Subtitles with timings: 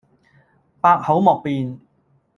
[0.81, 1.77] 百口莫辯